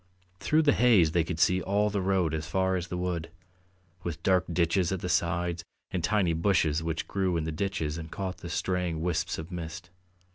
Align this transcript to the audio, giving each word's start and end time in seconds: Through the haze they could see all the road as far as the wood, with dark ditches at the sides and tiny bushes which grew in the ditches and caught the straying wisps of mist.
Through 0.39 0.63
the 0.63 0.73
haze 0.73 1.11
they 1.11 1.23
could 1.23 1.39
see 1.39 1.61
all 1.61 1.91
the 1.91 2.01
road 2.01 2.33
as 2.33 2.47
far 2.47 2.75
as 2.75 2.87
the 2.87 2.97
wood, 2.97 3.29
with 4.01 4.23
dark 4.23 4.45
ditches 4.51 4.91
at 4.91 5.01
the 5.01 5.07
sides 5.09 5.63
and 5.91 6.03
tiny 6.03 6.33
bushes 6.33 6.81
which 6.81 7.07
grew 7.07 7.37
in 7.37 7.43
the 7.43 7.51
ditches 7.51 7.99
and 7.99 8.09
caught 8.09 8.37
the 8.39 8.49
straying 8.49 9.01
wisps 9.01 9.37
of 9.37 9.51
mist. 9.51 9.91